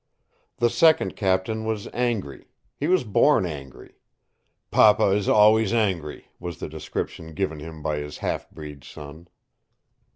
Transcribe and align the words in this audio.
The 0.57 0.71
second 0.71 1.15
captain 1.15 1.63
was 1.63 1.87
angry. 1.93 2.47
He 2.75 2.87
was 2.87 3.03
born 3.03 3.45
angry. 3.45 3.97
"Papa 4.71 5.09
is 5.09 5.29
always 5.29 5.73
angry," 5.75 6.25
was 6.39 6.57
the 6.57 6.67
description 6.67 7.35
given 7.35 7.59
him 7.59 7.83
by 7.83 7.97
his 7.97 8.17
half 8.17 8.49
breed 8.49 8.83
son. 8.83 9.27